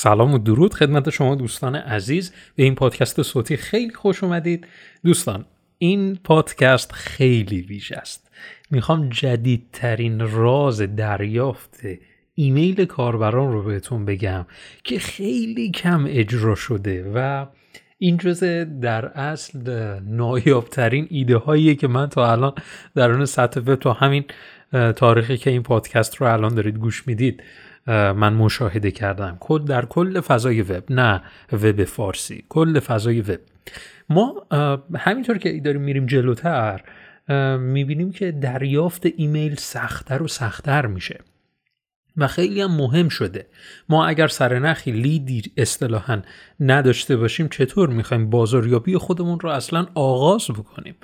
[0.00, 2.32] سلام و درود خدمت شما دوستان عزیز.
[2.56, 4.66] به این پادکست صوتی خیلی خوش اومدید.
[5.04, 5.44] دوستان
[5.78, 8.30] این پادکست خیلی ویژه است.
[8.70, 11.80] می‌خوام جدیدترین راز دریافت
[12.34, 14.46] ایمیل کاربران رو بهتون بگم
[14.84, 17.46] که خیلی کم اجرا شده و
[17.98, 19.58] این جزء در اصل
[20.00, 22.52] نایابترین ایده هاییه که من تا الان
[22.94, 24.24] در اون سطح وب تا همین
[24.96, 27.42] تاریخی که این پادکست رو الان دارید گوش می‌دید.
[27.88, 29.36] من مشاهده کردم.
[29.40, 32.44] کل در کل فضای وب نه وب فارسی.
[32.48, 33.38] کل فضای وب.
[34.08, 34.46] ما
[34.96, 36.80] همینطور که داریم میریم جلوتر
[37.58, 41.20] می‌بینیم که دریافت ایمیل سختتر و سختتر میشه
[42.16, 43.46] و خیلی هم مهم شده.
[43.88, 46.22] ما اگر سرنخی لیدی اصطلاحا
[46.60, 50.94] نداشته باشیم چطور می‌خوایم بازاریابی خودمون رو اصلا آغاز بکنیم؟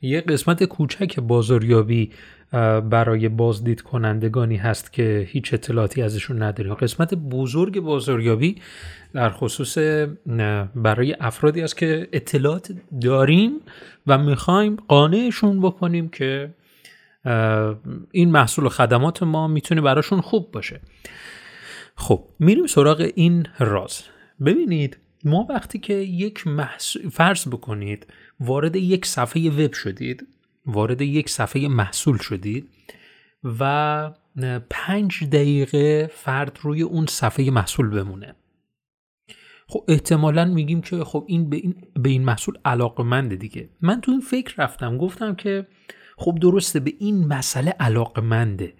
[0.00, 2.10] یه قسمت کوچک بازاریابی
[2.90, 6.74] برای بازدید کنندگانی هست که هیچ اطلاعاتی ازشون نداریم.
[6.74, 8.56] قسمت بزرگ بازاریابی
[9.12, 9.78] در خصوص
[10.74, 13.52] برای افرادی است که اطلاعات داریم
[14.06, 16.50] و می‌خوایم قانعشون بکنیم که
[18.10, 20.80] این محصول و خدمات ما می‌تونه براشون خوب باشه.
[21.96, 24.02] خب میریم سراغ این راز.
[24.44, 28.06] ببینید ما وقتی که یک محصول فرض بکنید
[28.40, 30.26] وارد یک صفحه وب شدید
[30.66, 32.68] وارد یک صفحه محصول شدید
[33.44, 34.12] و
[34.70, 38.34] پنج دقیقه فرد روی اون صفحه محصول بمونه.
[39.68, 43.68] خب احتمالا میگیم که خب این به این, به این محصول علاقمنده دیگه.
[43.80, 45.66] من تو این فکر رفتم گفتم که
[46.16, 48.72] خب درسته به این مسئله علاقمنده.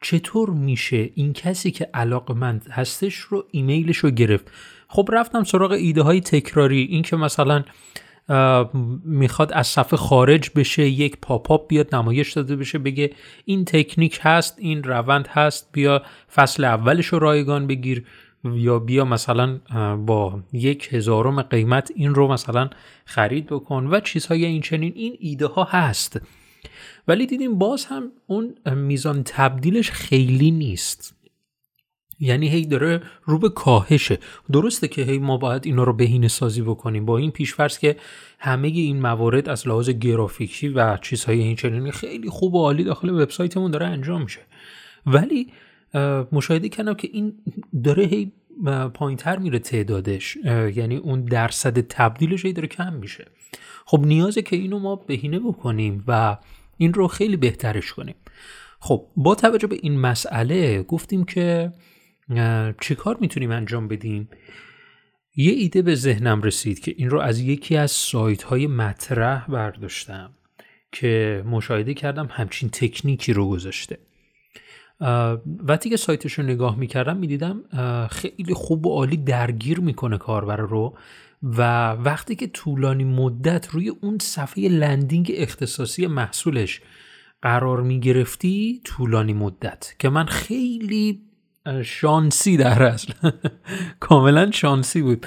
[0.00, 4.50] چطور میشه این کسی که علاقمند هستش رو ایمیلش رو گرفت؟
[4.88, 7.64] خب رفتم سراغ ایده های تکراری این که مثلا
[9.04, 13.10] می‌خواد از صفحه خارج بشه یک پاپاپ بیاد نمایش داده بشه بگه
[13.44, 16.02] این تکنیک هست این روند هست بیا
[16.34, 18.04] فصل اولش رو رایگان بگیر
[18.44, 19.58] یا بیا مثلا
[20.06, 22.70] با یک هزارم قیمت این رو مثلا
[23.04, 26.20] خرید بکن و چیزهای این چنین این ایده ها هست.
[27.08, 31.16] ولی دیدیم باز هم اون میزان تبدیلش خیلی نیست.
[32.20, 34.18] یعنی هی داره رو به کاهشه.
[34.52, 37.04] درسته که هی ما باید اینا رو بهینه سازی بکنیم.
[37.04, 37.96] با این پیشفرض که
[38.38, 43.10] همه این موارد از لحاظ گرافیکی و چیزهای این چنینی خیلی خوب و عالی داخل
[43.10, 44.40] وبسایتمون داره انجام میشه.
[45.06, 45.52] ولی
[46.32, 47.34] مشاهده کردم که این
[47.84, 48.32] داره هی
[48.94, 50.36] پایین تر میره تعدادش.
[50.74, 53.26] یعنی اون درصد تبدیلش هی داره کم میشه.
[53.86, 56.36] خب نیازه که اینو ما بهینه بکنیم و
[56.76, 58.14] این رو خیلی بهترش کنیم.
[58.80, 61.72] خب با توجه به این مسئله گفتیم که
[62.80, 64.28] چه کار می‌تونیم انجام بدیم؟
[65.36, 70.30] یه ایده به ذهنم رسید که این رو از یکی از سایت های مطرح برداشتم
[70.92, 73.98] که مشاهده کردم همچین تکنیکی رو گذاشته.
[75.00, 77.60] وقتی که سایتش رو نگاه می‌کردم می‌دیدم
[78.10, 80.94] خیلی خوب و عالی درگیر می‌کنه کاربر رو
[81.42, 86.80] و وقتی که طولانی مدت روی اون صفحه لندینگ اختصاصی محصولش
[87.42, 91.22] قرار می‌گرفتی طولانی مدت که من خیلی
[91.84, 93.12] شانسی در اصل
[94.00, 95.26] کاملا شانسی بود.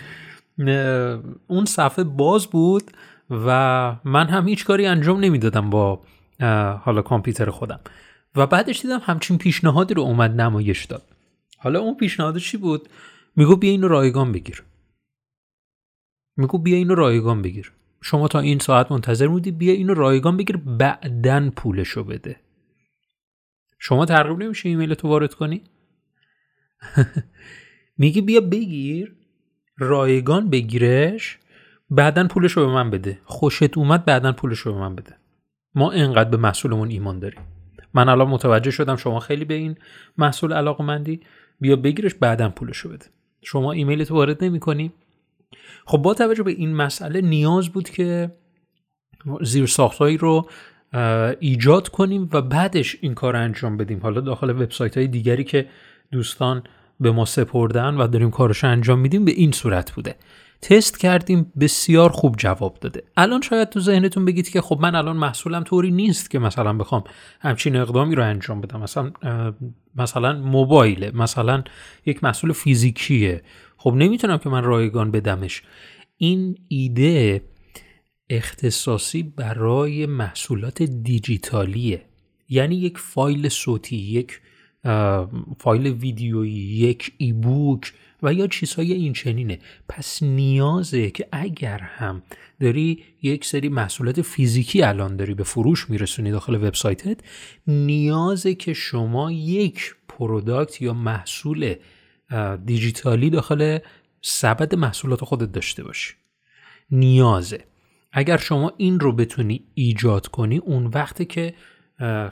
[1.47, 2.83] اون صفحه باز بود
[3.29, 6.01] و من هم هیچ کاری انجام نمی‌دادم با
[6.83, 7.79] حالا کامپیوتر خودم.
[8.35, 11.03] و بعدش دیدم همچین پیشنهادی رو اومد نمایش داد.
[11.57, 12.89] حالا اون پیشنهاد چی بود؟
[13.35, 14.63] میگو بیا اینو رایگان بگیر.
[16.37, 17.71] میگو بیا اینو رایگان بگیر.
[18.01, 22.39] شما تا این ساعت منتظر بودی بیا اینو رایگان بگیر بعدن پولشو بده.
[23.79, 25.63] شما ترغیب نمیشه ایمیل تو وارد کنی؟
[27.97, 29.15] میگی بیا بگیر
[29.77, 31.39] رایگان بگیرش
[31.89, 33.19] بعدا پولش رو به من بده.
[33.25, 35.15] خوشت اومد بعدا پولش رو به من بده.
[35.75, 37.41] ما انقدر به محصولمون ایمان داریم.
[37.93, 39.75] من الان متوجه شدم شما خیلی به این
[40.17, 41.19] محصول علاقه مندی
[41.61, 43.05] بیا بگیرش بعدا پولش رو بده.
[43.41, 44.91] شما ایمیل تو وارد نمی کنی
[45.85, 48.31] خب با توجه به این مسئله نیاز بود که
[49.41, 50.49] زیر ساختهایی رو
[51.39, 53.99] ایجاد کنیم و بعدش این کار انجام بدیم.
[53.99, 55.65] حالا داخل وبسایت های دیگری که
[56.11, 56.63] دوستان
[56.99, 60.15] به ما سپردن و داریم کارش انجام میدیم به این صورت بوده.
[60.61, 63.03] تست کردیم بسیار خوب جواب داده.
[63.17, 67.03] الان شاید تو ذهنتون بگید که خب من الان محصولم طوری نیست که مثلا بخوام
[67.39, 68.81] همچین اقدامی رو انجام بدم.
[68.81, 69.11] مثلا
[69.95, 71.63] مثلا موبایله مثلا
[72.05, 73.41] یک محصول فیزیکیه.
[73.77, 75.63] خب نمی‌تونم که من رایگان بدمش.
[76.17, 77.41] این ایده
[78.29, 82.01] اختصاصی برای محصولات دیجیتالیه.
[82.49, 84.41] یعنی یک فایل صوتی یک
[85.59, 87.93] فایل ویدیویی یک ای بوک.
[88.23, 89.59] و یا چیزهای این چنینه.
[89.89, 92.21] پس نیازه که اگر هم
[92.59, 97.19] داری یک سری محصولات فیزیکی الان داری به فروش میرسونی داخل وبسایتت
[97.67, 101.75] نیازه که شما یک product یا محصول
[102.65, 103.79] دیجیتالی داخل
[104.21, 106.13] سبد محصولات خودت داشته باشی.
[106.91, 107.63] نیازه.
[108.11, 111.53] اگر شما این رو بتونی ایجاد کنی اون وقتی که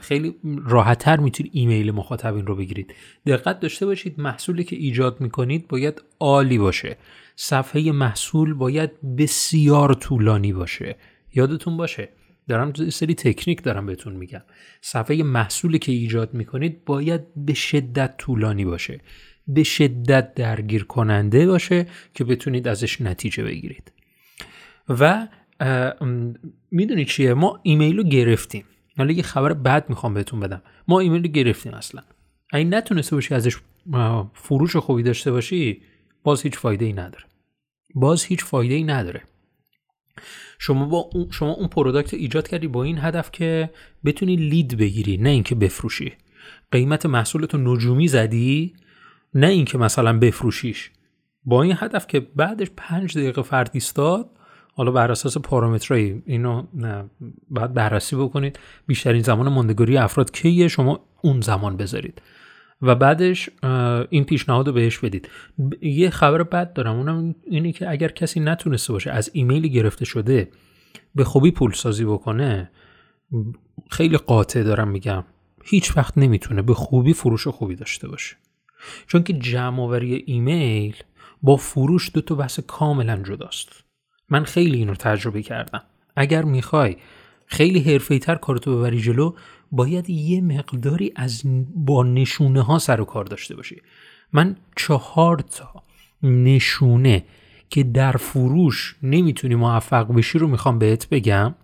[0.00, 0.34] خیلی
[0.66, 2.94] راحتتر می‌تونید ایمیل مخاطبین رو بگیرید.
[3.26, 6.96] دقت داشته باشید محصولی که ایجاد می‌کنید باید عالی باشه.
[7.36, 10.96] صفحه محصول باید بسیار طولانی باشه.
[11.34, 12.08] یادتون باشه
[12.48, 14.42] دارم سری تکنیک دارم بهتون میگم.
[14.80, 19.00] صفحه محصولی که ایجاد می‌کنید باید به شدت طولانی باشه.
[19.48, 23.92] به شدت درگیر کننده باشه که بتونید ازش نتیجه بگیرید.
[24.88, 25.28] و
[26.70, 28.64] می‌دونید چیه؟ ما ایمیل رو گرفتیم.
[28.98, 30.62] حالا یه خبر بد می‌خوام بهتون بدم.
[30.88, 32.02] ما ایمیل رو گرفتیم اصلا.
[32.52, 33.56] اگه نتونسته باشی ازش
[34.34, 35.82] فروش خوبی داشته باشی
[36.22, 37.24] باز هیچ فایده ای نداره.
[37.94, 39.22] باز هیچ فایده ای نداره.
[40.58, 43.70] شما با اون شما اون پروداکت ایجاد کردی با این هدف که
[44.04, 46.12] بتونی لید بگیری نه اینکه بفروشی.
[46.70, 48.74] قیمت محصولتو نجومی زدی
[49.34, 50.90] نه اینکه مثلا بفروشیش.
[51.44, 54.37] با این هدف که بعدش پنج دقیقه فرد ایستاد
[54.78, 56.62] حالا بر اساس پارامترایی اینو
[57.50, 58.58] باید بررسی بکنید.
[58.86, 62.22] بیشترین زمان ماندگاری افراد کیه؟ شما اون زمان بذارید.
[62.82, 63.50] و بعدش
[64.10, 65.28] این پیشنهاد رو بهش بدید.
[65.82, 66.96] یه خبر بد دارم.
[66.96, 70.48] اونم اینه که اگر کسی نتونسته باشه از ایمیلی گرفته شده
[71.14, 72.70] به خوبی پول سازی بکنه
[73.90, 75.24] خیلی قاطع دارم میگم
[75.64, 78.36] هیچ وقت نمی‌تونه به خوبی فروش خوبی داشته باشه.
[79.06, 80.96] چون که جمع آوری ایمیل
[81.42, 83.87] با فروش دو تا بحث کاملا جداست.
[84.30, 85.82] من خیلی این تجربه کردم.
[86.16, 86.96] اگر می‌خوای
[87.46, 89.34] خیلی حرفه تر کارتو ببری جلو
[89.72, 91.42] باید یه مقداری از
[91.74, 93.82] با نشونه ها سر و کار داشته باشی.
[94.32, 95.82] من چهار تا
[96.22, 97.24] نشونه
[97.70, 101.54] که در فروش نمی‌تونی موفق بشی رو می‌خوام بهت بگم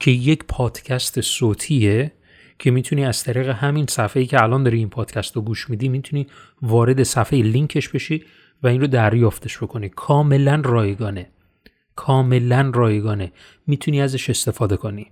[0.00, 2.12] که یک پادکست صوتیه
[2.58, 6.26] که می‌تونی از طریق همین صفحه‌ای که الان داری این پادکست رو گوش میدی می‌تونی
[6.62, 8.24] وارد صفحه لینکش بشی
[8.62, 9.88] و این رو دریافتش بکنی.
[9.88, 11.28] کاملا رایگانه.
[11.96, 13.32] کاملا رایگانه.
[13.66, 15.06] می‌تونی ازش استفاده کنی.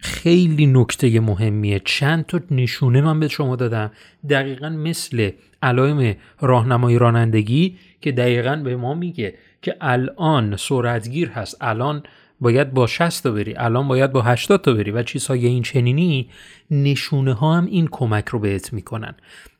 [0.00, 1.80] خیلی نکته مهمیه.
[1.84, 3.92] چند تا نشونه من به شما دادم.
[4.30, 5.30] دقیقا مثل
[5.62, 11.56] علائم راهنمای رانندگی که دقیقا به ما میگه که الان سرعتگیر هست.
[11.60, 12.02] الان
[12.40, 13.54] باید با 60 تا بری.
[13.56, 16.30] الان باید با 80 تا بری و چیزهای این چنینی
[16.70, 19.14] نشونه ها هم این کمک رو بهت می‌کنن.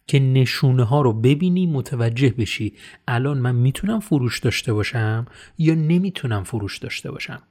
[0.08, 2.72] که نشونه ها رو ببینی متوجه بشی
[3.08, 5.26] الان من می‌تونم فروش داشته باشم
[5.58, 7.42] یا نمی‌تونم فروش داشته باشم؟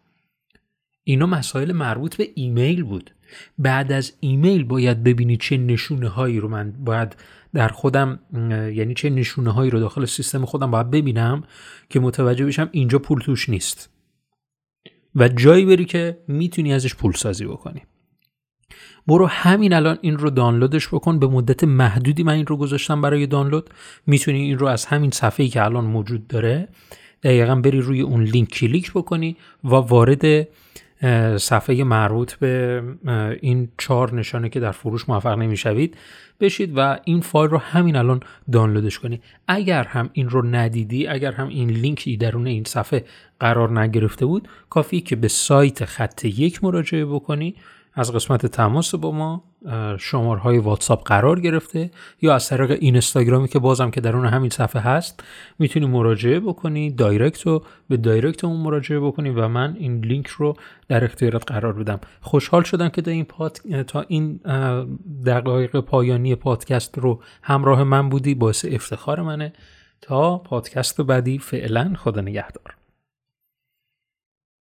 [1.03, 3.11] اینا مسائل مربوط به ایمیل بود.
[3.59, 7.15] بعد از ایمیل باید ببینی چه نشونه هایی رو من باید
[7.53, 8.19] در خودم
[8.73, 11.43] یعنی چه نشونه هایی رو داخل سیستم خودم باید ببینم
[11.89, 13.89] که متوجه بشم اینجا پول توش نیست.
[15.15, 17.83] و جایی بری که می‌تونی ازش پول سازی بکنی.
[19.07, 21.19] برو همین الان این رو دانلودش بکن.
[21.19, 23.69] به مدت محدودی من این رو گذاشتم برای دانلود.
[24.07, 26.67] می‌تونی این رو از همین صفحه‌ای که الان موجود داره
[27.23, 30.47] دقیقا بری روی اون لینک کلیک بکنی و وارد
[31.37, 32.83] صفحه مربوط به
[33.41, 35.97] این چهار نشانه که در فروش موفق نمی‌شوید
[36.39, 38.19] بشید و این فایل رو همین الان
[38.51, 39.21] دانلودش کنی.
[39.47, 43.05] اگر هم این رو ندیدی اگر هم این لینکی درون این صفحه
[43.39, 47.55] قرار نگرفته بود کافی که به سایت خط یک مراجعه بکنی.
[47.97, 49.43] از قسمت تماس با ما
[49.99, 51.91] شمارهای واتساپ قرار گرفته
[52.21, 55.23] یا از طریق اینستاگرامی که بازم که درون همین صفحه هست
[55.59, 60.55] می‌تونی مراجعه بکنی direct رو به direct اون مراجعه بکنی و من این لینک رو
[60.87, 61.99] در اختیارت قرار بدم.
[62.21, 63.57] خوشحال شدم که تا این, پاد...
[63.87, 64.39] تا این
[65.25, 69.53] دقایق پایانی پادکست رو همراه من بودی باعث افتخار منه.
[70.01, 72.76] تا پادکست بعدی فعلا خدا نگهدار.